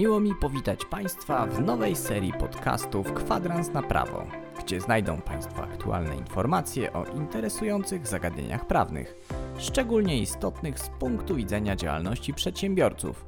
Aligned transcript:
Miło 0.00 0.20
mi 0.20 0.34
powitać 0.34 0.84
Państwa 0.84 1.46
w 1.46 1.62
nowej 1.62 1.96
serii 1.96 2.32
podcastów 2.32 3.12
Kwadrans 3.12 3.72
na 3.72 3.82
Prawo, 3.82 4.26
gdzie 4.64 4.80
znajdą 4.80 5.20
Państwo 5.20 5.62
aktualne 5.62 6.16
informacje 6.16 6.92
o 6.92 7.04
interesujących 7.04 8.06
zagadnieniach 8.06 8.66
prawnych, 8.66 9.14
szczególnie 9.58 10.18
istotnych 10.18 10.78
z 10.78 10.88
punktu 10.88 11.36
widzenia 11.36 11.76
działalności 11.76 12.34
przedsiębiorców 12.34 13.26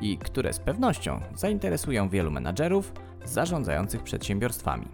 i 0.00 0.18
które 0.18 0.52
z 0.52 0.58
pewnością 0.58 1.20
zainteresują 1.34 2.08
wielu 2.08 2.30
menadżerów 2.30 2.92
zarządzających 3.24 4.02
przedsiębiorstwami. 4.02 4.88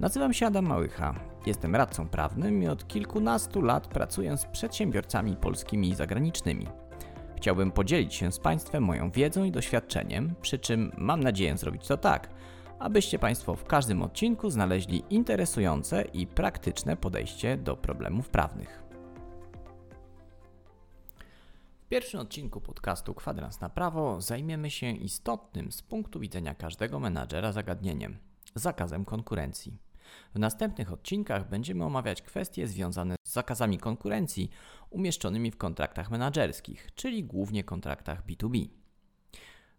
Nazywam 0.00 0.32
się 0.32 0.46
Adam 0.46 0.66
Małycha. 0.66 1.14
Jestem 1.46 1.76
radcą 1.76 2.08
prawnym 2.08 2.62
i 2.62 2.68
od 2.68 2.88
kilkunastu 2.88 3.62
lat 3.62 3.86
pracuję 3.86 4.36
z 4.36 4.46
przedsiębiorcami 4.46 5.36
polskimi 5.36 5.88
i 5.88 5.94
zagranicznymi. 5.94 6.66
Chciałbym 7.36 7.72
podzielić 7.72 8.14
się 8.14 8.32
z 8.32 8.38
Państwem 8.38 8.84
moją 8.84 9.10
wiedzą 9.10 9.44
i 9.44 9.52
doświadczeniem, 9.52 10.34
przy 10.42 10.58
czym 10.58 10.92
mam 10.98 11.22
nadzieję 11.22 11.56
zrobić 11.56 11.86
to 11.86 11.96
tak, 11.96 12.30
abyście 12.78 13.18
Państwo 13.18 13.54
w 13.54 13.64
każdym 13.64 14.02
odcinku 14.02 14.50
znaleźli 14.50 15.04
interesujące 15.10 16.02
i 16.02 16.26
praktyczne 16.26 16.96
podejście 16.96 17.56
do 17.56 17.76
problemów 17.76 18.28
prawnych. 18.28 18.82
W 21.84 21.88
pierwszym 21.88 22.20
odcinku 22.20 22.60
podcastu 22.60 23.14
Kwadrans 23.14 23.60
na 23.60 23.68
Prawo 23.68 24.20
zajmiemy 24.20 24.70
się 24.70 24.90
istotnym 24.90 25.72
z 25.72 25.82
punktu 25.82 26.20
widzenia 26.20 26.54
każdego 26.54 27.00
menadżera 27.00 27.52
zagadnieniem 27.52 28.18
zakazem 28.54 29.04
konkurencji. 29.04 29.78
W 30.34 30.38
następnych 30.38 30.92
odcinkach 30.92 31.48
będziemy 31.48 31.84
omawiać 31.84 32.22
kwestie 32.22 32.68
związane 32.68 33.16
z 33.24 33.32
zakazami 33.32 33.78
konkurencji 33.78 34.50
umieszczonymi 34.96 35.50
w 35.50 35.56
kontraktach 35.56 36.10
menedżerskich, 36.10 36.88
czyli 36.94 37.24
głównie 37.24 37.64
kontraktach 37.64 38.26
B2B. 38.26 38.68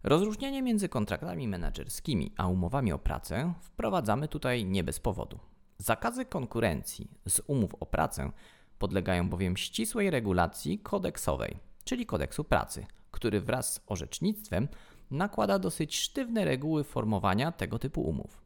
Rozróżnienie 0.02 0.62
między 0.62 0.88
kontraktami 0.88 1.48
menedżerskimi 1.48 2.32
a 2.36 2.46
umowami 2.46 2.92
o 2.92 2.98
pracę 2.98 3.54
wprowadzamy 3.60 4.28
tutaj 4.28 4.64
nie 4.64 4.84
bez 4.84 5.00
powodu. 5.00 5.38
Zakazy 5.78 6.24
konkurencji 6.24 7.10
z 7.28 7.40
umów 7.46 7.74
o 7.80 7.86
pracę 7.86 8.30
podlegają 8.78 9.28
bowiem 9.28 9.56
ścisłej 9.56 10.10
regulacji 10.10 10.78
kodeksowej, 10.78 11.58
czyli 11.84 12.06
kodeksu 12.06 12.44
pracy, 12.44 12.86
który 13.10 13.40
wraz 13.40 13.74
z 13.74 13.80
orzecznictwem 13.86 14.68
nakłada 15.10 15.58
dosyć 15.58 15.96
sztywne 15.96 16.44
reguły 16.44 16.84
formowania 16.84 17.52
tego 17.52 17.78
typu 17.78 18.02
umów. 18.02 18.40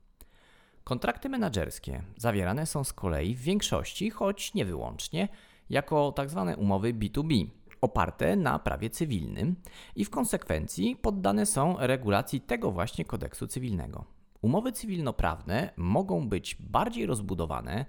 Kontrakty 0.84 1.28
menedżerskie 1.28 2.02
zawierane 2.16 2.66
są 2.66 2.84
z 2.84 2.92
kolei 2.92 3.34
w 3.34 3.40
większości, 3.40 4.10
choć 4.10 4.54
nie 4.54 4.64
wyłącznie, 4.64 5.28
jako 5.70 6.12
tzw. 6.16 6.44
Tak 6.46 6.58
umowy 6.58 6.94
B2B, 6.94 7.46
oparte 7.80 8.36
na 8.36 8.58
prawie 8.58 8.90
cywilnym 8.90 9.56
i 9.96 10.04
w 10.04 10.10
konsekwencji 10.10 10.96
poddane 10.96 11.46
są 11.46 11.76
regulacji 11.78 12.40
tego 12.40 12.72
właśnie 12.72 13.04
kodeksu 13.04 13.46
cywilnego. 13.46 14.04
Umowy 14.42 14.72
cywilnoprawne 14.72 15.72
mogą 15.76 16.28
być 16.28 16.56
bardziej 16.60 17.06
rozbudowane, 17.06 17.86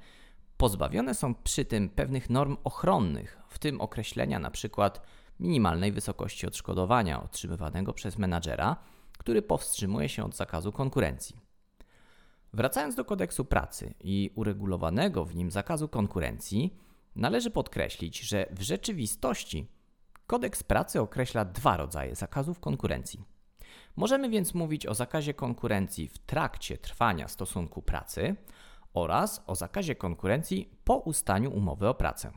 pozbawione 0.58 1.14
są 1.14 1.36
przy 1.36 1.66
tym 1.66 1.90
pewnych 1.90 2.30
norm 2.30 2.58
ochronnych, 2.64 3.42
w 3.48 3.60
tym 3.60 3.82
określenia 3.82 4.38
np. 4.38 4.92
minimalnej 5.40 5.92
wysokości 5.92 6.48
odszkodowania 6.48 7.24
otrzymywanego 7.24 7.94
przez 7.94 8.18
menadżera, 8.18 8.76
który 9.18 9.42
powstrzymuje 9.42 10.10
się 10.10 10.26
od 10.26 10.36
zakazu 10.36 10.72
konkurencji. 10.72 11.36
Wracając 12.54 12.96
do 12.96 13.06
kodeksu 13.06 13.46
pracy 13.46 13.94
i 14.04 14.32
uregulowanego 14.36 15.26
w 15.26 15.36
nim 15.36 15.52
zakazu 15.52 15.88
konkurencji, 15.88 16.78
należy 17.16 17.52
podkreślić, 17.52 18.19
że 18.19 18.45
w 18.52 18.61
rzeczywistości 18.61 19.67
kodeks 20.28 20.64
pracy 20.64 21.02
określa 21.02 21.45
dwa 21.45 21.78
rodzaje 21.78 22.16
zakazów 22.16 22.59
konkurencji. 22.59 23.23
Możemy 23.95 24.29
więc 24.29 24.53
mówić 24.53 24.85
o 24.85 24.94
zakazie 24.94 25.34
konkurencji 25.34 26.07
w 26.07 26.18
trakcie 26.18 26.78
trwania 26.78 27.28
stosunku 27.28 27.81
pracy 27.81 28.35
oraz 28.94 29.44
o 29.47 29.56
zakazie 29.56 29.96
konkurencji 29.96 30.78
po 30.84 30.97
ustaniu 30.97 31.53
umowy 31.57 31.88
o 31.88 31.94
pracę. 31.94 32.31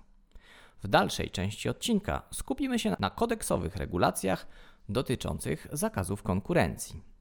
W 0.82 0.88
dalszej 0.88 1.30
części 1.30 1.68
odcinka 1.68 2.22
skupimy 2.32 2.78
się 2.78 2.96
na 2.98 3.10
kodeksowych 3.10 3.76
regulacjach 3.76 4.46
dotyczących 4.88 5.66
zakazów 5.72 6.22
konkurencji. 6.22 7.15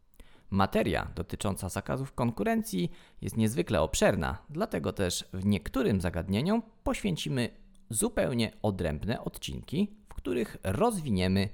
Materia 0.50 1.08
dotycząca 1.16 1.70
zakazów 1.70 2.14
konkurencji 2.14 2.92
jest 3.22 3.38
niezwykle 3.38 3.82
obszerna, 3.82 4.38
dlatego 4.50 4.94
też 4.94 5.26
w 5.34 5.46
niektórym 5.46 6.02
zagadnieniom 6.02 6.62
poświęcimy 6.84 7.50
zupełnie 7.90 8.52
odrębne 8.62 9.22
odcinki, 9.24 9.96
w 10.10 10.14
których 10.14 10.58
rozwiniemy 10.64 11.50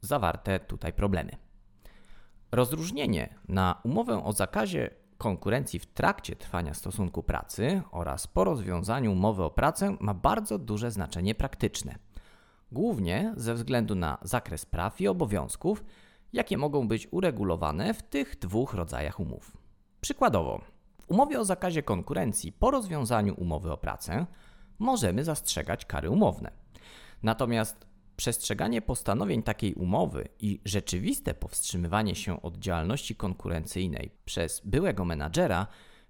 zawarte 0.00 0.60
tutaj 0.60 0.92
problemy. 0.92 1.32
Rozróżnienie 2.52 3.34
na 3.48 3.80
umowę 3.84 4.24
o 4.24 4.32
zakazie 4.32 4.90
konkurencji 5.18 5.78
w 5.78 5.86
trakcie 5.86 6.36
trwania 6.36 6.74
stosunku 6.74 7.22
pracy 7.22 7.82
oraz 7.90 8.26
po 8.26 8.44
rozwiązaniu 8.44 9.12
umowy 9.12 9.42
o 9.42 9.50
pracę 9.50 9.96
ma 10.00 10.14
bardzo 10.14 10.58
duże 10.58 10.90
znaczenie 10.90 11.34
praktyczne. 11.34 11.98
Głównie 12.72 13.34
ze 13.36 13.54
względu 13.54 13.94
na 13.94 14.18
zakres 14.22 14.66
praw 14.66 15.00
i 15.00 15.08
obowiązków, 15.08 15.84
jakie 16.32 16.58
mogą 16.58 16.88
być 16.88 17.08
uregulowane 17.10 17.94
w 17.94 18.02
tych 18.02 18.38
dwóch 18.38 18.74
rodzajach 18.74 19.20
umów. 19.20 19.56
Przykładowo, 20.00 20.60
w 21.00 21.10
umowie 21.10 21.40
o 21.40 21.44
zakazie 21.44 21.82
konkurencji 21.82 22.52
po 22.52 22.70
rozwiązaniu 22.70 23.34
umowy 23.34 23.72
o 23.72 23.76
pracę 23.76 24.26
możemy 24.78 25.24
zastrzegać 25.24 25.84
kary 25.84 26.10
umowne. 26.10 26.50
Natomiast 27.22 27.86
przestrzeganie 28.16 28.82
postanowień 28.82 29.42
takiej 29.42 29.74
umowy 29.74 30.28
i 30.40 30.60
rzeczywiste 30.64 31.34
powstrzymywanie 31.34 32.14
się 32.14 32.42
od 32.42 32.56
działalności 32.56 33.16
konkurencyjnej 33.16 34.10
przez 34.24 34.60
byłego 34.64 35.04
menadżera 35.04 35.66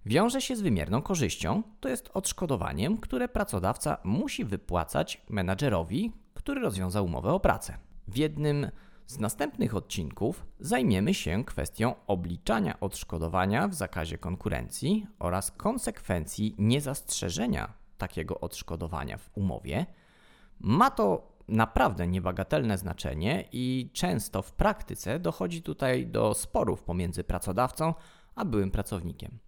wiąże 0.06 0.40
się 0.40 0.56
z 0.56 0.60
wymierną 0.60 1.02
korzyścią, 1.02 1.62
to 1.80 1.88
jest 1.88 2.10
odszkodowaniem, 2.14 2.98
które 2.98 3.28
pracodawca 3.28 3.98
musi 4.04 4.44
wypłacać 4.44 5.22
menadżerowi, 5.28 6.12
który 6.34 6.60
rozwiązał 6.60 7.04
umowę 7.04 7.32
o 7.32 7.40
pracę. 7.40 7.78
W 8.08 8.16
jednym 8.16 8.70
z 9.08 9.18
następnych 9.18 9.74
odcinków 9.74 10.46
zajmiemy 10.60 11.14
się 11.14 11.44
kwestią 11.44 11.94
obliczania 12.06 12.80
odszkodowania 12.80 13.68
w 13.68 13.74
zakazie 13.74 14.18
konkurencji 14.18 15.06
oraz 15.18 15.50
konsekwencji 15.50 16.54
niezastrzeżenia 16.58 17.72
takiego 17.98 18.40
odszkodowania 18.40 19.18
w 19.18 19.30
umowie. 19.34 19.86
Ma 20.60 20.90
to 20.90 21.32
naprawdę 21.48 22.08
niebagatelne 22.08 22.78
znaczenie 22.78 23.48
i 23.52 23.90
często 23.92 24.42
w 24.42 24.52
praktyce 24.52 25.18
dochodzi 25.18 25.62
tutaj 25.62 26.06
do 26.06 26.34
sporów 26.34 26.82
pomiędzy 26.82 27.24
pracodawcą 27.24 27.94
a 28.34 28.44
byłym 28.44 28.70
pracownikiem. 28.70 29.38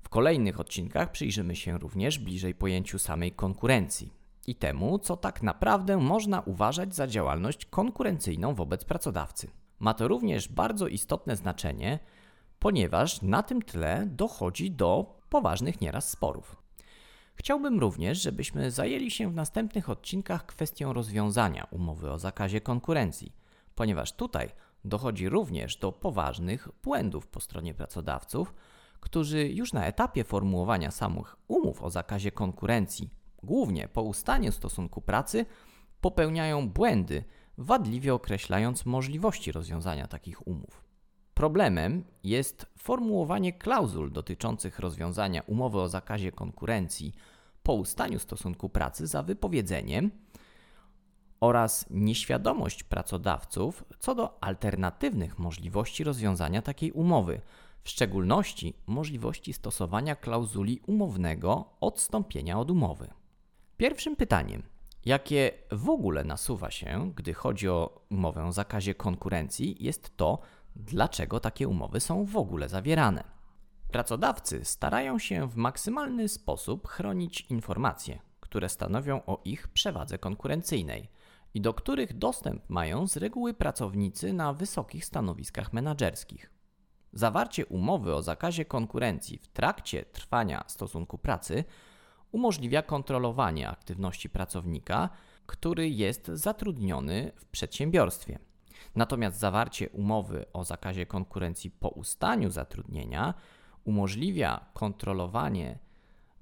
W 0.00 0.08
kolejnych 0.08 0.60
odcinkach 0.60 1.10
przyjrzymy 1.10 1.56
się 1.56 1.78
również 1.78 2.18
bliżej 2.18 2.54
pojęciu 2.54 2.98
samej 2.98 3.32
konkurencji 3.32 4.19
i 4.50 4.54
temu, 4.54 4.98
co 4.98 5.16
tak 5.16 5.42
naprawdę 5.42 5.96
można 5.96 6.40
uważać 6.40 6.94
za 6.94 7.06
działalność 7.06 7.66
konkurencyjną 7.66 8.54
wobec 8.54 8.84
pracodawcy. 8.84 9.50
Ma 9.78 9.94
to 9.94 10.08
również 10.08 10.48
bardzo 10.48 10.88
istotne 10.88 11.36
znaczenie, 11.36 11.98
ponieważ 12.58 13.22
na 13.22 13.42
tym 13.42 13.62
tle 13.62 14.06
dochodzi 14.06 14.70
do 14.70 15.20
poważnych 15.28 15.80
nieraz 15.80 16.10
sporów. 16.10 16.56
Chciałbym 17.34 17.80
również, 17.80 18.22
żebyśmy 18.22 18.70
zajęli 18.70 19.10
się 19.10 19.30
w 19.30 19.34
następnych 19.34 19.90
odcinkach 19.90 20.46
kwestią 20.46 20.92
rozwiązania 20.92 21.66
umowy 21.70 22.10
o 22.10 22.18
zakazie 22.18 22.60
konkurencji, 22.60 23.32
ponieważ 23.74 24.12
tutaj 24.12 24.48
dochodzi 24.84 25.28
również 25.28 25.76
do 25.76 25.92
poważnych 25.92 26.68
błędów 26.82 27.26
po 27.26 27.40
stronie 27.40 27.74
pracodawców, 27.74 28.54
którzy 29.00 29.48
już 29.48 29.72
na 29.72 29.86
etapie 29.86 30.24
formułowania 30.24 30.90
samych 30.90 31.36
umów 31.48 31.82
o 31.82 31.90
zakazie 31.90 32.32
konkurencji 32.32 33.19
głównie 33.42 33.88
po 33.88 34.02
ustaniu 34.02 34.52
stosunku 34.52 35.00
pracy, 35.00 35.46
popełniają 36.00 36.68
błędy, 36.68 37.24
wadliwie 37.58 38.14
określając 38.14 38.86
możliwości 38.86 39.52
rozwiązania 39.52 40.06
takich 40.06 40.46
umów. 40.46 40.84
Problemem 41.34 42.04
jest 42.24 42.66
formułowanie 42.78 43.52
klauzul 43.52 44.12
dotyczących 44.12 44.78
rozwiązania 44.78 45.42
umowy 45.46 45.80
o 45.80 45.88
zakazie 45.88 46.32
konkurencji 46.32 47.14
po 47.62 47.74
ustaniu 47.74 48.18
stosunku 48.18 48.68
pracy 48.68 49.06
za 49.06 49.22
wypowiedzeniem 49.22 50.10
oraz 51.40 51.86
nieświadomość 51.90 52.82
pracodawców 52.82 53.84
co 53.98 54.14
do 54.14 54.44
alternatywnych 54.44 55.38
możliwości 55.38 56.04
rozwiązania 56.04 56.62
takiej 56.62 56.92
umowy, 56.92 57.40
w 57.82 57.88
szczególności 57.88 58.74
możliwości 58.86 59.52
stosowania 59.52 60.16
klauzuli 60.16 60.80
umownego 60.86 61.64
odstąpienia 61.80 62.58
od 62.58 62.70
umowy. 62.70 63.19
Pierwszym 63.80 64.16
pytaniem, 64.16 64.62
jakie 65.04 65.52
w 65.72 65.88
ogóle 65.88 66.24
nasuwa 66.24 66.70
się, 66.70 67.12
gdy 67.16 67.34
chodzi 67.34 67.68
o 67.68 68.04
umowę 68.10 68.44
o 68.44 68.52
zakazie 68.52 68.94
konkurencji, 68.94 69.84
jest 69.84 70.16
to, 70.16 70.38
dlaczego 70.76 71.40
takie 71.40 71.68
umowy 71.68 72.00
są 72.00 72.24
w 72.24 72.36
ogóle 72.36 72.68
zawierane. 72.68 73.24
Pracodawcy 73.90 74.64
starają 74.64 75.18
się 75.18 75.48
w 75.48 75.56
maksymalny 75.56 76.28
sposób 76.28 76.88
chronić 76.88 77.40
informacje, 77.40 78.18
które 78.40 78.68
stanowią 78.68 79.22
o 79.26 79.40
ich 79.44 79.68
przewadze 79.68 80.18
konkurencyjnej 80.18 81.08
i 81.54 81.60
do 81.60 81.74
których 81.74 82.18
dostęp 82.18 82.62
mają 82.68 83.06
z 83.06 83.16
reguły 83.16 83.54
pracownicy 83.54 84.32
na 84.32 84.52
wysokich 84.52 85.04
stanowiskach 85.04 85.72
menedżerskich. 85.72 86.50
Zawarcie 87.12 87.66
umowy 87.66 88.14
o 88.14 88.22
zakazie 88.22 88.64
konkurencji 88.64 89.38
w 89.38 89.48
trakcie 89.48 90.04
trwania 90.04 90.64
stosunku 90.66 91.18
pracy 91.18 91.64
umożliwia 92.32 92.82
kontrolowanie 92.82 93.68
aktywności 93.68 94.28
pracownika, 94.28 95.08
który 95.46 95.90
jest 95.90 96.26
zatrudniony 96.26 97.32
w 97.36 97.46
przedsiębiorstwie. 97.46 98.38
Natomiast 98.94 99.38
zawarcie 99.38 99.88
umowy 99.88 100.44
o 100.52 100.64
zakazie 100.64 101.06
konkurencji 101.06 101.70
po 101.70 101.88
ustaniu 101.88 102.50
zatrudnienia 102.50 103.34
umożliwia 103.84 104.66
kontrolowanie 104.74 105.78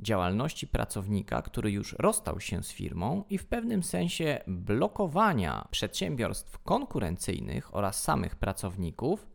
działalności 0.01 0.67
pracownika, 0.67 1.43
który 1.43 1.71
już 1.71 1.93
rozstał 1.99 2.41
się 2.41 2.63
z 2.63 2.73
firmą 2.73 3.25
i 3.31 3.39
w 3.39 3.47
pewnym 3.47 3.83
sensie 3.83 4.41
blokowania 4.47 5.69
przedsiębiorstw 5.71 6.59
konkurencyjnych 6.59 7.75
oraz 7.75 8.03
samych 8.03 8.37
pracowników 8.37 9.27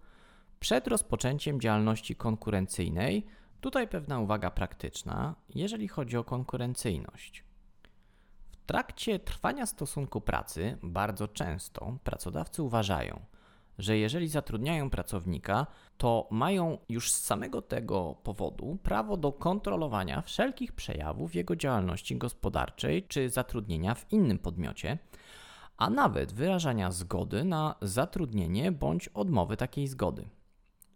przed 0.59 0.87
rozpoczęciem 0.87 1.61
działalności 1.61 2.15
konkurencyjnej. 2.15 3.25
Tutaj 3.63 3.87
pewna 3.87 4.19
uwaga 4.19 4.51
praktyczna, 4.51 5.35
jeżeli 5.49 5.87
chodzi 5.87 6.17
o 6.17 6.23
konkurencyjność. 6.23 7.43
W 8.51 8.65
trakcie 8.65 9.19
trwania 9.19 9.65
stosunku 9.65 10.21
pracy 10.21 10.77
bardzo 10.83 11.27
często 11.27 11.97
pracodawcy 12.03 12.63
uważają, 12.63 13.25
że 13.77 13.97
jeżeli 13.97 14.27
zatrudniają 14.27 14.89
pracownika, 14.89 15.67
to 15.97 16.27
mają 16.31 16.77
już 16.89 17.11
z 17.11 17.25
samego 17.25 17.61
tego 17.61 18.15
powodu 18.23 18.77
prawo 18.83 19.17
do 19.17 19.31
kontrolowania 19.31 20.21
wszelkich 20.21 20.71
przejawów 20.71 21.35
jego 21.35 21.55
działalności 21.55 22.17
gospodarczej 22.17 23.03
czy 23.07 23.29
zatrudnienia 23.29 23.95
w 23.95 24.11
innym 24.11 24.39
podmiocie, 24.39 24.97
a 25.77 25.89
nawet 25.89 26.33
wyrażania 26.33 26.91
zgody 26.91 27.43
na 27.43 27.75
zatrudnienie 27.81 28.71
bądź 28.71 29.07
odmowy 29.07 29.57
takiej 29.57 29.87
zgody. 29.87 30.29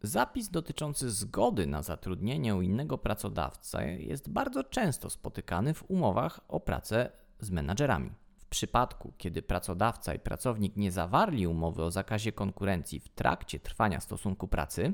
Zapis 0.01 0.49
dotyczący 0.49 1.11
zgody 1.11 1.67
na 1.67 1.83
zatrudnienie 1.83 2.55
u 2.55 2.61
innego 2.61 2.97
pracodawcy 2.97 3.77
jest 3.99 4.29
bardzo 4.29 4.63
często 4.63 5.09
spotykany 5.09 5.73
w 5.73 5.89
umowach 5.89 6.39
o 6.47 6.59
pracę 6.59 7.11
z 7.39 7.51
menadżerami. 7.51 8.11
W 8.37 8.45
przypadku, 8.45 9.13
kiedy 9.17 9.41
pracodawca 9.41 10.13
i 10.13 10.19
pracownik 10.19 10.75
nie 10.75 10.91
zawarli 10.91 11.47
umowy 11.47 11.83
o 11.83 11.91
zakazie 11.91 12.31
konkurencji 12.31 12.99
w 12.99 13.09
trakcie 13.09 13.59
trwania 13.59 13.99
stosunku 13.99 14.47
pracy, 14.47 14.93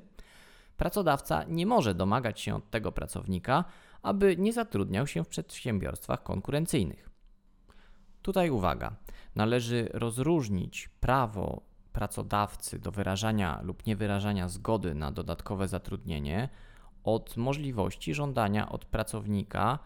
pracodawca 0.78 1.44
nie 1.44 1.66
może 1.66 1.96
domagać 1.96 2.42
się 2.42 2.56
od 2.56 2.70
tego 2.70 2.92
pracownika, 2.92 3.64
aby 4.02 4.38
nie 4.38 4.54
zatrudniał 4.54 5.08
się 5.08 5.24
w 5.24 5.28
przedsiębiorstwach 5.28 6.24
konkurencyjnych. 6.24 7.10
Tutaj 8.22 8.50
uwaga, 8.50 8.96
należy 9.36 9.90
rozróżnić 9.94 10.90
prawo 11.00 11.73
pracodawcy 11.94 12.80
do 12.80 12.92
wyrażania 12.92 13.60
lub 13.64 13.86
niewyrażania 13.86 14.50
zgody 14.50 14.96
na 14.96 15.12
dodatkowe 15.12 15.68
zatrudnienie 15.68 16.50
od 17.04 17.38
możliwości 17.38 18.14
żądania 18.14 18.70
od 18.70 18.86
pracownika 18.86 19.80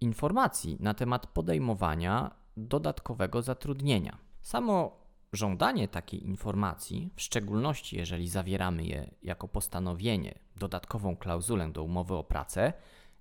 informacji 0.00 0.76
na 0.80 0.94
temat 0.94 1.26
podejmowania 1.26 2.30
dodatkowego 2.56 3.42
zatrudnienia. 3.42 4.18
Samo 4.40 4.98
żądanie 5.32 5.88
takiej 5.88 6.26
informacji, 6.26 7.10
w 7.16 7.22
szczególności 7.22 7.96
jeżeli 7.96 8.28
zawieramy 8.28 8.84
je 8.84 9.10
jako 9.22 9.48
postanowienie, 9.48 10.38
dodatkową 10.56 11.16
klauzulę 11.16 11.72
do 11.72 11.82
umowy 11.82 12.14
o 12.14 12.24
pracę, 12.24 12.72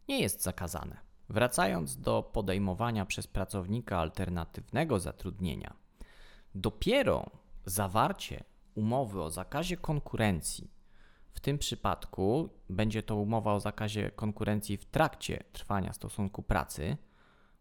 nie 0.07 0.19
jest 0.19 0.43
zakazane. 0.43 0.97
Wracając 1.29 1.97
do 1.97 2.23
podejmowania 2.23 3.05
przez 3.05 3.27
pracownika 3.27 3.99
alternatywnego 3.99 4.99
zatrudnienia, 4.99 5.73
dopiero 6.55 7.29
zawarcie 7.69 8.43
umowy 8.75 9.21
o 9.21 9.29
zakazie 9.29 9.77
konkurencji, 9.77 10.71
w 11.37 11.39
tym 11.39 11.57
przypadku 11.57 12.49
będzie 12.69 13.03
to 13.03 13.15
umowa 13.15 13.53
o 13.53 13.59
zakazie 13.59 14.11
konkurencji 14.11 14.77
w 14.77 14.85
trakcie 14.85 15.43
trwania 15.51 15.93
stosunku 15.93 16.43
pracy 16.43 16.97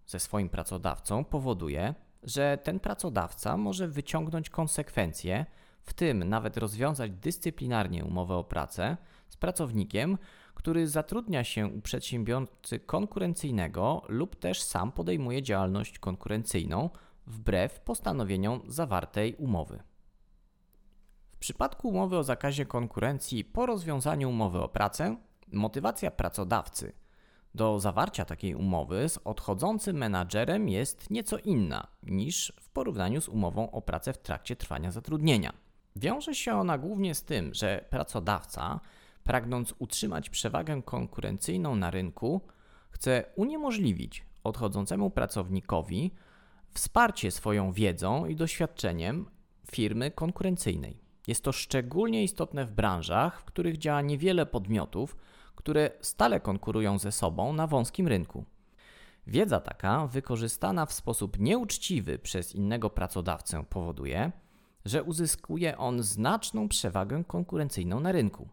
ze 0.06 0.20
swoim 0.20 0.48
pracodawcą, 0.48 1.24
powoduje, 1.24 1.94
że 2.22 2.58
ten 2.62 2.80
pracodawca 2.80 3.56
może 3.56 3.88
wyciągnąć 3.88 4.50
konsekwencje, 4.50 5.46
w 5.82 5.94
tym 5.94 6.24
nawet 6.24 6.56
rozwiązać 6.56 7.12
dyscyplinarnie 7.12 8.04
umowę 8.04 8.34
o 8.34 8.44
pracę 8.44 8.96
z 9.28 9.36
pracownikiem, 9.36 10.18
który 10.54 10.88
zatrudnia 10.88 11.44
się 11.44 11.66
u 11.66 11.80
przedsiębiorcy 11.80 12.80
konkurencyjnego 12.80 14.02
lub 14.08 14.36
też 14.36 14.62
sam 14.62 14.92
podejmuje 14.92 15.42
działalność 15.42 15.98
konkurencyjną 15.98 16.90
wbrew 17.26 17.80
postanowieniom 17.80 18.60
zawartej 18.68 19.34
umowy. 19.34 19.82
W 21.36 21.38
przypadku 21.38 21.88
umowy 21.88 22.18
o 22.18 22.24
zakazie 22.24 22.66
konkurencji 22.66 23.44
po 23.44 23.66
rozwiązaniu 23.66 24.30
umowy 24.30 24.62
o 24.62 24.68
pracę, 24.68 25.16
motywacja 25.52 26.10
pracodawcy 26.10 26.92
do 27.54 27.80
zawarcia 27.80 28.24
takiej 28.24 28.54
umowy 28.54 29.08
z 29.08 29.18
odchodzącym 29.24 29.96
menadżerem 29.96 30.68
jest 30.68 31.10
nieco 31.10 31.38
inna 31.38 31.86
niż 32.02 32.52
w 32.60 32.68
porównaniu 32.68 33.20
z 33.20 33.28
umową 33.28 33.70
o 33.70 33.82
pracę 33.82 34.12
w 34.12 34.18
trakcie 34.18 34.56
trwania 34.56 34.90
zatrudnienia. 34.90 35.52
Wiąże 35.96 36.34
się 36.34 36.54
ona 36.54 36.78
głównie 36.78 37.14
z 37.14 37.22
tym, 37.22 37.54
że 37.54 37.84
pracodawca, 37.90 38.80
pragnąc 39.24 39.74
utrzymać 39.78 40.30
przewagę 40.30 40.82
konkurencyjną 40.82 41.76
na 41.76 41.90
rynku, 41.90 42.40
chce 42.90 43.24
uniemożliwić 43.34 44.26
odchodzącemu 44.44 45.10
pracownikowi 45.10 46.10
wsparcie 46.70 47.30
swoją 47.30 47.72
wiedzą 47.72 48.26
i 48.26 48.36
doświadczeniem 48.36 49.26
firmy 49.70 50.10
konkurencyjnej. 50.10 51.05
Jest 51.26 51.44
to 51.44 51.52
szczególnie 51.52 52.24
istotne 52.24 52.66
w 52.66 52.72
branżach, 52.72 53.40
w 53.40 53.44
których 53.44 53.78
działa 53.78 54.02
niewiele 54.02 54.46
podmiotów, 54.46 55.16
które 55.54 55.90
stale 56.00 56.40
konkurują 56.40 56.98
ze 56.98 57.12
sobą 57.12 57.52
na 57.52 57.66
wąskim 57.66 58.08
rynku. 58.08 58.44
Wiedza 59.26 59.60
taka, 59.60 60.06
wykorzystana 60.06 60.86
w 60.86 60.92
sposób 60.92 61.38
nieuczciwy 61.38 62.18
przez 62.18 62.54
innego 62.54 62.90
pracodawcę, 62.90 63.64
powoduje, 63.64 64.32
że 64.84 65.02
uzyskuje 65.02 65.78
on 65.78 66.02
znaczną 66.02 66.68
przewagę 66.68 67.24
konkurencyjną 67.24 68.00
na 68.00 68.12
rynku. 68.12 68.48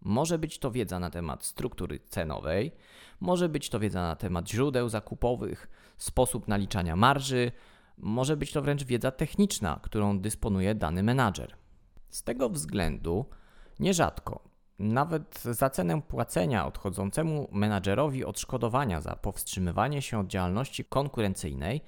Może 0.00 0.38
być 0.38 0.58
to 0.58 0.70
wiedza 0.70 1.00
na 1.00 1.10
temat 1.10 1.44
struktury 1.44 2.00
cenowej, 2.08 2.72
może 3.20 3.48
być 3.48 3.68
to 3.68 3.80
wiedza 3.80 4.02
na 4.02 4.16
temat 4.16 4.50
źródeł 4.50 4.88
zakupowych, 4.88 5.68
sposób 5.96 6.48
naliczania 6.48 6.96
marży, 6.96 7.52
może 7.98 8.36
być 8.36 8.52
to 8.52 8.62
wręcz 8.62 8.84
wiedza 8.84 9.10
techniczna, 9.10 9.80
którą 9.82 10.18
dysponuje 10.18 10.74
dany 10.74 11.02
menadżer. 11.02 11.61
Z 12.12 12.22
tego 12.22 12.48
względu 12.48 13.24
nierzadko 13.80 14.40
nawet 14.78 15.42
za 15.42 15.70
cenę 15.70 16.02
płacenia 16.02 16.66
odchodzącemu 16.66 17.48
menadżerowi 17.52 18.24
odszkodowania 18.24 19.00
za 19.00 19.16
powstrzymywanie 19.16 20.02
się 20.02 20.18
od 20.18 20.26
działalności 20.26 20.84
konkurencyjnej, 20.84 21.80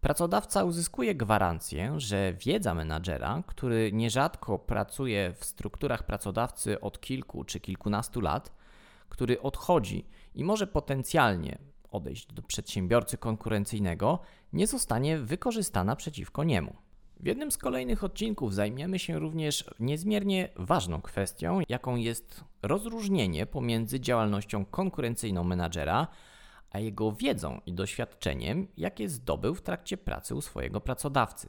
pracodawca 0.00 0.64
uzyskuje 0.64 1.14
gwarancję, 1.14 1.94
że 1.96 2.32
wiedza 2.32 2.74
menadżera, 2.74 3.42
który 3.46 3.92
nierzadko 3.92 4.58
pracuje 4.58 5.32
w 5.38 5.44
strukturach 5.44 6.06
pracodawcy 6.06 6.80
od 6.80 7.00
kilku 7.00 7.44
czy 7.44 7.60
kilkunastu 7.60 8.20
lat, 8.20 8.52
który 9.08 9.40
odchodzi 9.42 10.06
i 10.34 10.44
może 10.44 10.66
potencjalnie 10.66 11.58
odejść 11.90 12.32
do 12.32 12.42
przedsiębiorcy 12.42 13.18
konkurencyjnego, 13.18 14.18
nie 14.52 14.66
zostanie 14.66 15.18
wykorzystana 15.18 15.96
przeciwko 15.96 16.44
niemu. 16.44 16.85
W 17.20 17.26
jednym 17.26 17.50
z 17.50 17.58
kolejnych 17.58 18.04
odcinków 18.04 18.54
zajmiemy 18.54 18.98
się 18.98 19.18
również 19.18 19.64
niezmiernie 19.80 20.48
ważną 20.56 21.00
kwestią, 21.00 21.60
jaką 21.68 21.96
jest 21.96 22.44
rozróżnienie 22.62 23.46
pomiędzy 23.46 24.00
działalnością 24.00 24.64
konkurencyjną 24.64 25.44
menadżera, 25.44 26.08
a 26.70 26.78
jego 26.78 27.12
wiedzą 27.12 27.60
i 27.66 27.72
doświadczeniem, 27.72 28.68
jakie 28.76 29.08
zdobył 29.08 29.54
w 29.54 29.62
trakcie 29.62 29.96
pracy 29.96 30.34
u 30.34 30.40
swojego 30.40 30.80
pracodawcy. 30.80 31.48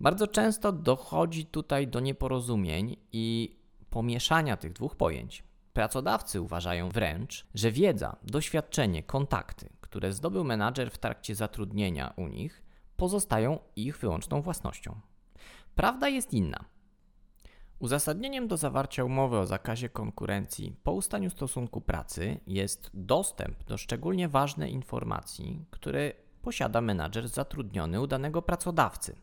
Bardzo 0.00 0.26
często 0.26 0.72
dochodzi 0.72 1.46
tutaj 1.46 1.88
do 1.88 2.00
nieporozumień 2.00 2.96
i 3.12 3.56
pomieszania 3.90 4.56
tych 4.56 4.72
dwóch 4.72 4.96
pojęć. 4.96 5.44
Pracodawcy 5.72 6.40
uważają 6.40 6.88
wręcz, 6.88 7.46
że 7.54 7.70
wiedza, 7.70 8.16
doświadczenie, 8.22 9.02
kontakty, 9.02 9.68
które 9.80 10.12
zdobył 10.12 10.44
menadżer 10.44 10.90
w 10.90 10.98
trakcie 10.98 11.34
zatrudnienia 11.34 12.12
u 12.16 12.28
nich, 12.28 12.62
pozostają 13.00 13.58
ich 13.76 13.98
wyłączną 13.98 14.42
własnością. 14.42 15.00
Prawda 15.74 16.08
jest 16.08 16.34
inna. 16.34 16.64
Uzasadnieniem 17.78 18.48
do 18.48 18.56
zawarcia 18.56 19.04
umowy 19.04 19.38
o 19.38 19.46
zakazie 19.46 19.88
konkurencji 19.88 20.76
po 20.82 20.92
ustaniu 20.92 21.30
stosunku 21.30 21.80
pracy 21.80 22.40
jest 22.46 22.90
dostęp 22.94 23.64
do 23.64 23.76
szczególnie 23.78 24.28
ważnej 24.28 24.72
informacji, 24.72 25.64
które 25.70 26.12
posiada 26.42 26.80
menadżer 26.80 27.28
zatrudniony 27.28 28.00
u 28.00 28.06
danego 28.06 28.42
pracodawcy. 28.42 29.16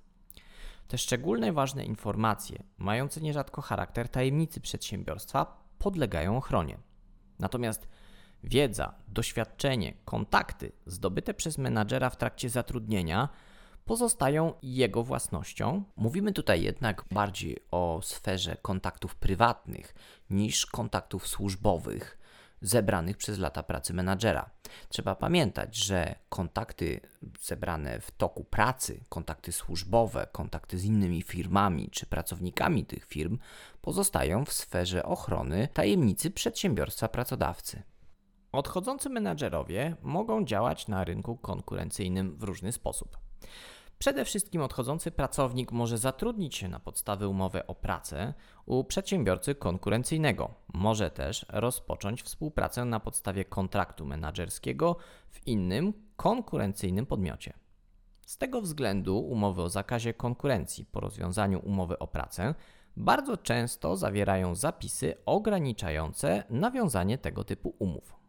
Te 0.87 0.97
szczególne 0.97 1.53
ważne 1.53 1.85
informacje, 1.85 2.63
mające 2.77 3.21
nierzadko 3.21 3.61
charakter 3.61 4.09
tajemnicy 4.09 4.61
przedsiębiorstwa, 4.61 5.65
podlegają 5.79 6.37
ochronie. 6.37 6.77
Natomiast 7.39 7.87
wiedza, 8.43 8.93
doświadczenie, 9.07 9.93
kontakty 10.05 10.71
zdobyte 10.85 11.33
przez 11.33 11.57
menadżera 11.57 12.09
w 12.09 12.17
trakcie 12.17 12.49
zatrudnienia 12.49 13.29
pozostają 13.87 14.53
jego 14.61 15.03
własnością. 15.03 15.83
Mówimy 15.95 16.33
tutaj 16.33 16.63
jednak 16.63 17.05
bardziej 17.11 17.57
o 17.71 17.99
sferze 18.03 18.57
kontaktów 18.61 19.15
prywatnych 19.15 19.95
niż 20.29 20.65
kontaktów 20.65 21.27
służbowych 21.27 22.17
zebranych 22.61 23.17
przez 23.17 23.39
lata 23.39 23.63
pracy 23.63 23.93
menadżera. 23.93 24.49
Trzeba 24.89 25.15
pamiętać, 25.15 25.75
że 25.75 26.15
kontakty 26.29 26.99
zebrane 27.41 27.99
w 27.99 28.11
toku 28.11 28.43
pracy, 28.43 29.03
kontakty 29.09 29.51
służbowe, 29.51 30.27
kontakty 30.31 30.77
z 30.77 30.83
innymi 30.85 31.21
firmami 31.21 31.89
czy 31.89 32.05
pracownikami 32.05 32.85
tych 32.85 33.05
firm 33.05 33.37
pozostają 33.81 34.45
w 34.45 34.53
sferze 34.53 35.03
ochrony 35.03 35.67
tajemnicy 35.73 36.31
przedsiębiorstwa 36.31 37.07
pracodawcy. 37.07 37.83
Odchodzący 38.51 39.09
menadżerowie 39.09 39.95
mogą 40.01 40.45
działać 40.45 40.87
na 40.87 41.03
rynku 41.03 41.37
konkurencyjnym 41.37 42.37
w 42.37 42.43
różny 42.43 42.71
sposób. 42.71 43.17
Przede 43.99 44.25
wszystkim 44.25 44.61
odchodzący 44.61 45.11
pracownik 45.11 45.71
może 45.71 45.97
zatrudnić 45.97 46.55
się 46.55 46.67
na 46.67 46.79
podstawie 46.79 47.27
umowy 47.27 47.67
o 47.67 47.75
pracę 47.75 48.33
u 48.65 48.83
przedsiębiorcy 48.83 49.55
konkurencyjnego. 49.55 50.53
Może 50.73 51.11
też 51.11 51.45
rozpocząć 51.49 52.23
współpracę 52.23 52.85
na 52.85 52.99
podstawie 52.99 53.45
kontraktu 53.45 54.05
menedżerskiego 54.05 54.95
w 55.29 55.47
innym 55.47 55.93
konkurencyjnym 56.15 57.05
podmiocie. 57.05 57.53
Z 58.25 58.37
tego 58.37 58.61
względu 58.61 59.19
umowy 59.19 59.61
o 59.61 59.69
zakazie 59.69 60.13
konkurencji 60.13 60.85
po 60.85 60.99
rozwiązaniu 60.99 61.59
umowy 61.59 61.99
o 61.99 62.07
pracę 62.07 62.55
bardzo 62.97 63.37
często 63.37 63.95
zawierają 63.95 64.55
zapisy 64.55 65.15
ograniczające 65.25 66.43
nawiązanie 66.49 67.17
tego 67.17 67.43
typu 67.43 67.75
umów. 67.79 68.26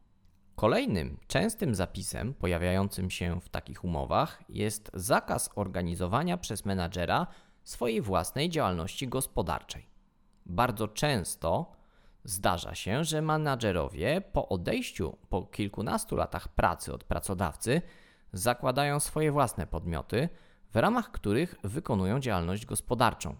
Kolejnym 0.58 1.16
częstym 1.26 1.74
zapisem 1.74 2.34
pojawiającym 2.34 3.10
się 3.10 3.40
w 3.40 3.48
takich 3.48 3.84
umowach 3.84 4.42
jest 4.48 4.90
zakaz 4.94 5.50
organizowania 5.54 6.38
przez 6.38 6.64
menadżera 6.64 7.26
swojej 7.64 8.00
własnej 8.00 8.50
działalności 8.50 9.08
gospodarczej. 9.08 9.86
Bardzo 10.46 10.88
często 10.88 11.72
zdarza 12.24 12.74
się, 12.74 13.04
że 13.04 13.22
menadżerowie 13.22 14.20
po 14.32 14.48
odejściu 14.48 15.16
po 15.28 15.42
kilkunastu 15.42 16.16
latach 16.16 16.48
pracy 16.48 16.94
od 16.94 17.04
pracodawcy 17.04 17.82
zakładają 18.32 19.00
swoje 19.00 19.32
własne 19.32 19.66
podmioty, 19.66 20.28
w 20.70 20.76
ramach 20.76 21.10
których 21.10 21.54
wykonują 21.64 22.20
działalność 22.20 22.66
gospodarczą. 22.66 23.36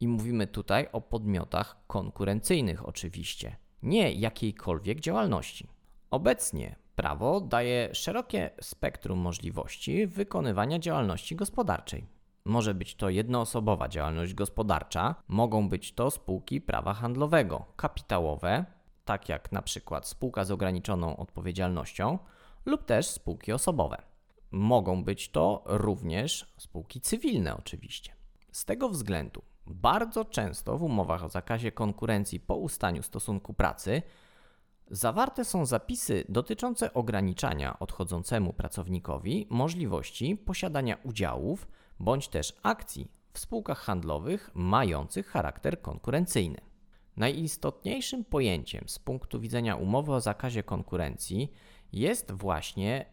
I 0.00 0.08
mówimy 0.08 0.46
tutaj 0.46 0.88
o 0.92 1.00
podmiotach 1.00 1.76
konkurencyjnych, 1.86 2.88
oczywiście, 2.88 3.56
nie 3.82 4.12
jakiejkolwiek 4.12 5.00
działalności. 5.00 5.81
Obecnie 6.12 6.76
prawo 6.96 7.40
daje 7.40 7.94
szerokie 7.94 8.50
spektrum 8.60 9.18
możliwości 9.18 10.06
wykonywania 10.06 10.78
działalności 10.78 11.36
gospodarczej. 11.36 12.06
Może 12.44 12.74
być 12.74 12.94
to 12.94 13.10
jednoosobowa 13.10 13.88
działalność 13.88 14.34
gospodarcza, 14.34 15.14
mogą 15.28 15.68
być 15.68 15.92
to 15.92 16.10
spółki 16.10 16.60
prawa 16.60 16.94
handlowego, 16.94 17.64
kapitałowe, 17.76 18.64
tak 19.04 19.28
jak 19.28 19.52
na 19.52 19.62
przykład 19.62 20.08
spółka 20.08 20.44
z 20.44 20.50
ograniczoną 20.50 21.16
odpowiedzialnością, 21.16 22.18
lub 22.66 22.84
też 22.84 23.06
spółki 23.06 23.52
osobowe. 23.52 24.02
Mogą 24.50 25.04
być 25.04 25.30
to 25.30 25.62
również 25.66 26.54
spółki 26.58 27.00
cywilne, 27.00 27.56
oczywiście. 27.56 28.12
Z 28.50 28.64
tego 28.64 28.88
względu 28.88 29.42
bardzo 29.66 30.24
często 30.24 30.78
w 30.78 30.82
umowach 30.82 31.24
o 31.24 31.28
zakazie 31.28 31.72
konkurencji 31.72 32.40
po 32.40 32.56
ustaniu 32.56 33.02
stosunku 33.02 33.54
pracy 33.54 34.02
Zawarte 34.90 35.44
są 35.44 35.66
zapisy 35.66 36.24
dotyczące 36.28 36.94
ograniczania 36.94 37.78
odchodzącemu 37.78 38.52
pracownikowi 38.52 39.46
możliwości 39.50 40.36
posiadania 40.36 40.96
udziałów 41.04 41.68
bądź 42.00 42.28
też 42.28 42.56
akcji 42.62 43.10
w 43.32 43.38
spółkach 43.38 43.78
handlowych 43.78 44.50
mających 44.54 45.26
charakter 45.26 45.82
konkurencyjny. 45.82 46.60
Najistotniejszym 47.16 48.24
pojęciem 48.24 48.84
z 48.88 48.98
punktu 48.98 49.40
widzenia 49.40 49.76
umowy 49.76 50.12
o 50.12 50.20
zakazie 50.20 50.62
konkurencji 50.62 51.52
jest 51.92 52.32
właśnie 52.32 53.06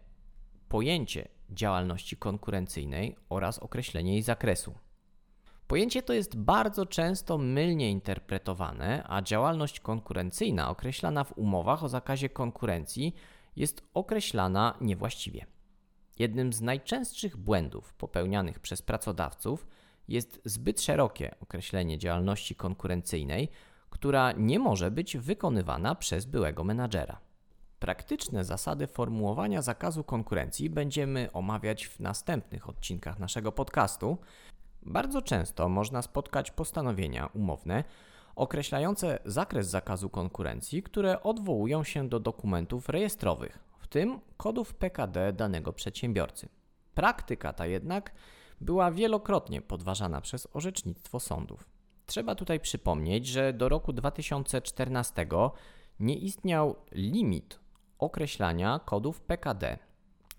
pojęcie 0.69 1.27
działalności 1.49 2.17
konkurencyjnej 2.17 3.15
oraz 3.29 3.59
określenie 3.59 4.13
jej 4.13 4.21
zakresu. 4.21 4.75
Pojęcie 5.69 6.03
to 6.03 6.13
jest 6.13 6.37
bardzo 6.37 6.85
często 6.85 7.37
mylnie 7.37 7.91
interpretowane, 7.91 9.03
a 9.07 9.21
działalność 9.21 9.79
konkurencyjna 9.79 10.69
określana 10.69 11.23
w 11.23 11.37
umowach 11.37 11.83
o 11.83 11.89
zakazie 11.89 12.29
konkurencji 12.29 13.15
jest 13.55 13.81
określana 13.93 14.77
niewłaściwie. 14.81 15.45
Jednym 16.19 16.53
z 16.53 16.61
najczęstszych 16.61 17.37
błędów 17.37 17.93
popełnianych 17.93 18.59
przez 18.59 18.81
pracodawców 18.81 19.67
jest 20.07 20.41
zbyt 20.45 20.81
szerokie 20.81 21.35
określenie 21.39 21.97
działalności 21.97 22.55
konkurencyjnej, 22.55 23.49
która 23.89 24.31
nie 24.31 24.59
może 24.59 24.91
być 24.91 25.17
wykonywana 25.17 25.95
przez 25.95 26.25
byłego 26.25 26.63
menadżera. 26.63 27.19
Praktyczne 27.79 28.45
zasady 28.45 28.87
formułowania 28.87 29.61
zakazu 29.61 30.03
konkurencji 30.03 30.69
będziemy 30.69 31.31
omawiać 31.33 31.87
w 31.87 31.99
następnych 31.99 32.69
odcinkach 32.69 33.19
naszego 33.19 33.51
podcastu. 33.51 34.17
Bardzo 34.83 35.21
często 35.21 35.69
można 35.69 36.01
spotkać 36.01 36.51
postanowienia 36.51 37.29
umowne 37.33 37.83
określające 38.35 39.19
zakres 39.25 39.67
zakazu 39.67 40.09
konkurencji, 40.09 40.83
które 40.83 41.23
odwołują 41.23 41.83
się 41.83 42.09
do 42.09 42.19
dokumentów 42.19 42.89
rejestrowych, 42.89 43.59
w 43.79 43.87
tym 43.87 44.19
kodów 44.37 44.73
PKD 44.73 45.33
danego 45.33 45.73
przedsiębiorcy. 45.73 46.49
Praktyka 46.93 47.53
ta 47.53 47.65
jednak 47.65 48.11
była 48.61 48.91
wielokrotnie 48.91 49.61
podważana 49.61 50.21
przez 50.21 50.47
orzecznictwo 50.53 51.19
sądów. 51.19 51.69
Trzeba 52.05 52.35
tutaj 52.35 52.59
przypomnieć, 52.59 53.27
że 53.27 53.53
do 53.53 53.69
roku 53.69 53.93
2014 53.93 55.27
nie 55.99 56.15
istniał 56.15 56.75
limit 56.91 57.59
określania 57.99 58.79
kodów 58.85 59.21
PKD, 59.21 59.77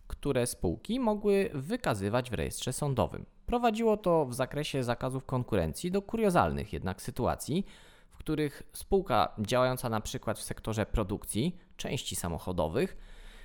które 0.06 0.46
spółki 0.46 1.00
mogły 1.00 1.50
wykazywać 1.54 2.30
w 2.30 2.34
rejestrze 2.34 2.72
sądowym. 2.72 3.26
Prowadziło 3.50 3.96
to 3.96 4.26
w 4.26 4.34
zakresie 4.34 4.84
zakazów 4.84 5.24
konkurencji 5.26 5.90
do 5.90 6.02
kuriozalnych 6.02 6.72
jednak 6.72 7.02
sytuacji, 7.02 7.66
w 8.10 8.16
których 8.16 8.62
spółka 8.72 9.34
działająca 9.38 9.88
na 9.88 10.00
przykład 10.00 10.38
w 10.38 10.42
sektorze 10.42 10.86
produkcji 10.86 11.56
części 11.76 12.16
samochodowych 12.16 12.96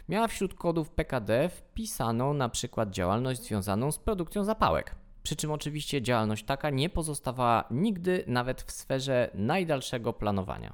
miała 0.10 0.28
wśród 0.28 0.54
kodów 0.54 0.90
PKD 0.90 1.50
wpisaną 1.50 2.34
na 2.34 2.50
przykład 2.50 2.90
działalność 2.90 3.42
związaną 3.42 3.92
z 3.92 4.00
produkcją 4.00 4.44
zapałek. 4.44 4.96
Przy 5.24 5.36
czym 5.36 5.52
oczywiście 5.52 6.02
działalność 6.02 6.46
taka 6.46 6.70
nie 6.70 6.90
pozostawała 6.90 7.64
nigdy 7.72 8.24
nawet 8.28 8.62
w 8.62 8.72
sferze 8.72 9.30
najdalszego 9.34 10.14
planowania. 10.14 10.74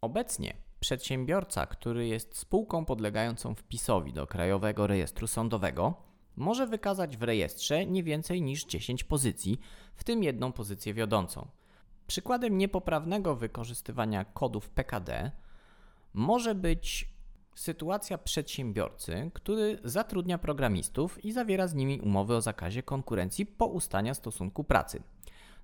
Obecnie 0.00 0.56
przedsiębiorca, 0.80 1.66
który 1.66 2.06
jest 2.06 2.38
spółką 2.38 2.84
podlegającą 2.84 3.54
wpisowi 3.54 4.12
do 4.12 4.26
Krajowego 4.26 4.86
Rejestru 4.86 5.26
Sądowego, 5.26 6.05
może 6.36 6.66
wykazać 6.66 7.16
w 7.16 7.22
rejestrze 7.22 7.86
nie 7.86 8.02
więcej 8.02 8.42
niż 8.42 8.64
10 8.64 9.04
pozycji, 9.04 9.60
w 9.94 10.04
tym 10.04 10.22
jedną 10.22 10.52
pozycję 10.52 10.94
wiodącą. 10.94 11.48
Przykładem 12.06 12.58
niepoprawnego 12.58 13.36
wykorzystywania 13.36 14.24
kodów 14.24 14.70
PKD 14.70 15.30
może 16.14 16.54
być 16.54 17.08
sytuacja 17.54 18.18
przedsiębiorcy, 18.18 19.30
który 19.34 19.78
zatrudnia 19.84 20.38
programistów 20.38 21.24
i 21.24 21.32
zawiera 21.32 21.68
z 21.68 21.74
nimi 21.74 22.00
umowy 22.00 22.36
o 22.36 22.40
zakazie 22.40 22.82
konkurencji 22.82 23.46
po 23.46 23.66
ustania 23.66 24.14
stosunku 24.14 24.64
pracy, 24.64 25.02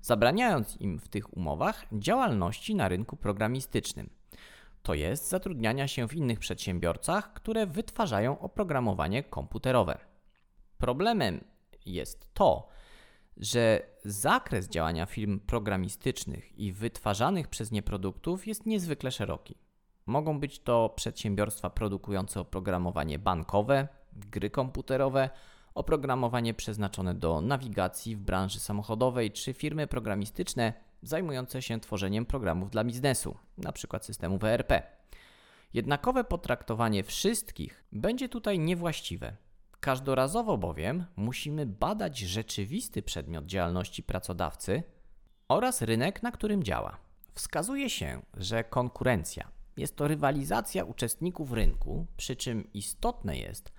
zabraniając 0.01 0.77
im 0.81 0.99
w 0.99 1.09
tych 1.09 1.37
umowach 1.37 1.87
działalności 1.93 2.75
na 2.75 2.89
rynku 2.89 3.17
programistycznym, 3.17 4.11
to 4.83 4.95
jest 4.95 5.29
zatrudniania 5.29 5.89
się 5.89 6.09
w 6.09 6.15
innych 6.15 6.39
przedsiębiorcach, 6.39 7.33
które 7.33 7.67
wytwarzają 7.67 8.39
oprogramowanie 8.39 9.23
komputerowe. 9.23 10.12
Problemem 10.83 11.45
jest 11.87 12.35
to, 12.35 12.69
że 13.37 13.83
zakres 14.05 14.69
działania 14.69 15.07
firm 15.07 15.41
programistycznych 15.41 16.59
i 16.59 16.73
wytwarzanych 16.73 17.49
przez 17.49 17.71
nie 17.71 17.83
produktów 17.83 18.47
jest 18.47 18.67
niezwykle 18.67 19.11
szeroki. 19.11 19.55
Mogą 20.07 20.41
być 20.41 20.61
to 20.61 20.89
przedsiębiorstwa 20.89 21.71
produkujące 21.71 22.41
oprogramowanie 22.41 23.19
bankowe, 23.19 23.89
gry 24.13 24.51
komputerowe, 24.51 25.31
oprogramowanie 25.75 26.55
przeznaczone 26.55 27.15
do 27.15 27.41
nawigacji 27.41 28.17
w 28.17 28.21
branży 28.21 28.61
samochodowej 28.61 29.31
czy 29.31 29.53
firmy 29.53 29.87
programistyczne 29.87 30.73
zajmujące 31.03 31.63
się 31.63 31.81
tworzeniem 31.81 32.27
programów 32.27 32.71
dla 32.71 32.85
biznesu, 32.85 33.37
np. 33.59 33.99
systemu 34.03 34.39
ERP. 34.43 34.73
Jednakowe 35.75 36.25
potraktowanie 36.25 37.05
wszystkich 37.05 37.85
będzie 37.93 38.29
tutaj 38.29 38.59
niewłaściwe, 38.59 39.37
Każdorazowo 39.83 40.59
bowiem 40.59 41.05
musimy 41.17 41.67
badać 41.67 42.19
rzeczywisty 42.19 43.03
przedmiot 43.03 43.47
działalności 43.47 44.03
pracodawcy 44.03 44.83
oraz 45.49 45.83
rynek, 45.83 46.23
na 46.23 46.33
którym 46.33 46.63
działa. 46.63 46.97
Wskazuje 47.35 47.91
się, 47.91 48.23
że 48.37 48.65
konkurencja 48.65 49.49
jest 49.77 49.97
to 49.97 50.09
rywalizacja 50.09 50.85
uczestników 50.85 51.53
rynku, 51.53 52.07
przy 52.17 52.37
czym 52.37 52.73
istotne 52.73 53.37
jest, 53.37 53.73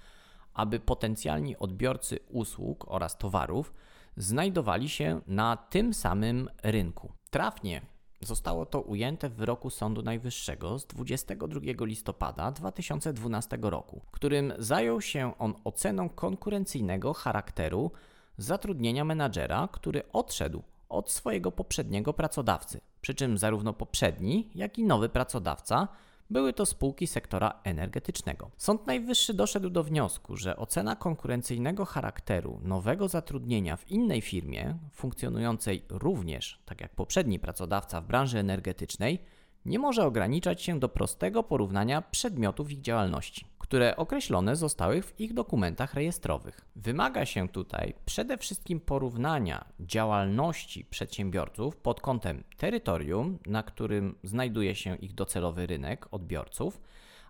aby 0.53 0.79
potencjalni 0.79 1.57
odbiorcy 1.57 2.19
usług 2.29 2.86
oraz 2.88 3.17
towarów 3.17 3.74
znajdowali 4.17 4.89
się 4.89 5.22
na 5.27 5.57
tym 5.57 5.93
samym 5.93 6.50
rynku. 6.63 7.13
Trafnie 7.29 7.81
zostało 8.25 8.65
to 8.65 8.82
ujęte 8.82 9.30
w 9.30 9.34
wyroku 9.34 9.70
Sądu 9.70 10.01
Najwyższego 10.01 10.80
z 10.80 10.86
22 10.86 11.60
listopada 11.86 12.51
2012 12.51 13.58
roku, 13.62 14.01
którym 14.12 14.53
zajął 14.58 15.01
się 15.01 15.38
on 15.39 15.53
oceną 15.63 16.10
konkurencyjnego 16.10 17.13
charakteru 17.13 17.92
zatrudnienia 18.38 19.06
menadżera, 19.06 19.70
który 19.72 20.03
odszedł 20.12 20.63
od 20.89 21.12
swojego 21.12 21.51
poprzedniego 21.51 22.13
pracodawcy. 22.13 22.82
Przy 23.01 23.15
czym 23.15 23.38
zarówno 23.38 23.74
poprzedni, 23.74 24.50
jak 24.56 24.80
i 24.80 24.84
nowy 24.84 25.10
pracodawca 25.10 25.88
były 26.30 26.53
to 26.53 26.65
spółki 26.65 27.08
sektora 27.08 27.60
energetycznego. 27.63 28.51
Sąd 28.58 28.88
Najwyższy 28.88 29.34
doszedł 29.34 29.70
do 29.70 29.84
wniosku, 29.84 30.38
że 30.38 30.58
ocena 30.58 30.96
konkurencyjnego 30.96 31.86
charakteru 31.86 32.60
nowego 32.63 33.08
zatrudnienia 33.08 33.77
w 33.77 33.92
innej 33.92 34.22
firmie, 34.22 34.77
funkcjonującej 34.92 35.84
również, 35.89 36.62
tak 36.65 36.82
jak 36.82 36.96
poprzedni 36.96 37.39
pracodawca 37.39 38.01
w 38.01 38.06
branży 38.06 38.39
energetycznej, 38.39 39.20
nie 39.65 39.80
może 39.80 40.06
ograniczać 40.06 40.62
się 40.62 40.80
do 40.80 40.89
prostego 40.89 41.44
porównania 41.44 42.01
przedmiotów 42.01 42.72
ich 42.72 42.82
działalności 42.82 43.46
które 43.74 43.98
określone 43.98 44.56
zostały 44.56 45.01
w 45.01 45.20
ich 45.20 45.34
dokumentach 45.34 45.94
rejestrowych. 45.94 46.65
Wymaga 46.75 47.25
się 47.25 47.50
tutaj 47.50 47.94
przede 48.06 48.38
wszystkim 48.38 48.80
porównania 48.80 49.65
działalności 49.80 50.86
przedsiębiorców 50.86 51.77
pod 51.77 52.01
kątem 52.01 52.44
terytorium, 52.58 53.39
na 53.46 53.63
którym 53.63 54.15
znajduje 54.24 54.75
się 54.75 54.96
ich 54.96 55.13
docelowy 55.13 55.68
rynek 55.68 56.08
odbiorców, 56.12 56.82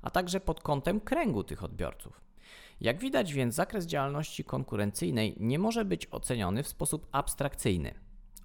a 0.01 0.09
także 0.09 0.39
pod 0.39 0.61
kątem 0.61 0.99
kręgu 0.99 1.43
tych 1.43 1.63
odbiorców. 1.63 2.21
Jak 2.81 2.99
widać 2.99 3.33
więc, 3.33 3.55
zakres 3.55 3.85
działalności 3.85 4.43
konkurencyjnej 4.43 5.35
nie 5.39 5.59
może 5.59 5.85
być 5.85 6.07
oceniony 6.11 6.63
w 6.63 6.67
sposób 6.67 7.07
abstrakcyjny. 7.11 7.93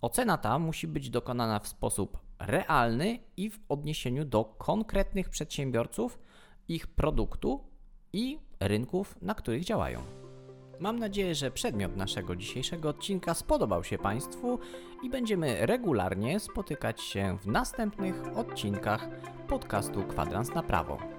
Ocena 0.02 0.36
ta 0.36 0.58
musi 0.58 0.86
być 0.86 1.10
dokonana 1.10 1.58
w 1.58 1.68
sposób 1.68 2.18
realny 2.38 3.18
i 3.36 3.50
w 3.50 3.60
odniesieniu 3.68 4.24
do 4.24 4.44
konkretnych 4.44 5.28
przedsiębiorców, 5.28 6.18
ich 6.68 6.86
produktu 6.86 7.67
i 8.12 8.38
rynków, 8.60 9.14
na 9.22 9.34
których 9.34 9.64
działają. 9.64 10.02
Mam 10.80 10.98
nadzieję, 10.98 11.34
że 11.34 11.50
przedmiot 11.50 11.96
naszego 11.96 12.36
dzisiejszego 12.36 12.88
odcinka 12.88 13.34
spodobał 13.34 13.84
się 13.84 13.98
Państwu 13.98 14.58
i 15.02 15.10
będziemy 15.10 15.66
regularnie 15.66 16.40
spotykać 16.40 17.02
się 17.02 17.38
w 17.42 17.46
następnych 17.46 18.36
odcinkach 18.36 19.08
podcastu 19.48 20.02
Kwadrans 20.02 20.54
na 20.54 20.62
Prawo. 20.62 21.17